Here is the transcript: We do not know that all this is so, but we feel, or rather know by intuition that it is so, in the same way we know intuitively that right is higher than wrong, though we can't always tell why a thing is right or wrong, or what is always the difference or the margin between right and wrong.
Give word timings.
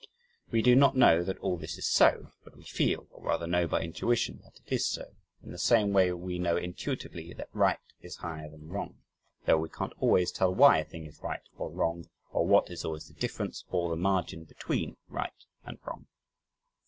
We 0.49 0.63
do 0.63 0.75
not 0.75 0.97
know 0.97 1.21
that 1.23 1.37
all 1.37 1.57
this 1.57 1.77
is 1.77 1.85
so, 1.87 2.31
but 2.43 2.57
we 2.57 2.63
feel, 2.63 3.05
or 3.11 3.21
rather 3.23 3.45
know 3.45 3.67
by 3.67 3.81
intuition 3.81 4.39
that 4.43 4.59
it 4.59 4.73
is 4.73 4.87
so, 4.89 5.13
in 5.43 5.51
the 5.51 5.59
same 5.59 5.93
way 5.93 6.11
we 6.11 6.39
know 6.39 6.57
intuitively 6.57 7.33
that 7.35 7.49
right 7.53 7.77
is 8.01 8.15
higher 8.15 8.49
than 8.49 8.67
wrong, 8.67 8.95
though 9.45 9.59
we 9.59 9.69
can't 9.69 9.93
always 9.99 10.31
tell 10.31 10.55
why 10.55 10.79
a 10.79 10.85
thing 10.85 11.05
is 11.05 11.21
right 11.21 11.43
or 11.55 11.69
wrong, 11.69 12.09
or 12.31 12.47
what 12.47 12.71
is 12.71 12.83
always 12.83 13.09
the 13.09 13.13
difference 13.13 13.63
or 13.69 13.91
the 13.91 13.95
margin 13.95 14.43
between 14.45 14.97
right 15.07 15.45
and 15.65 15.77
wrong. 15.85 16.07